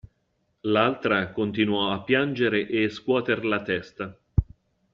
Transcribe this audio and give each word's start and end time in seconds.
L'altra 0.63 1.29
continuò 1.31 1.91
a 1.91 2.01
piangere 2.01 2.67
e 2.67 2.89
scuoter 2.89 3.45
la 3.45 3.61
testa. 3.61 4.19